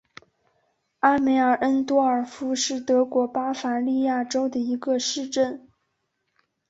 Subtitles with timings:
[1.01, 5.69] 阿梅尔恩多尔夫是德国巴伐利亚州的一个市镇。